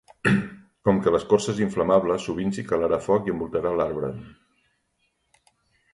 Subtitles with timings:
[0.87, 4.13] Com que l'escorça és inflamable, sovint s'hi calarà foc i envoltarà l'arbre.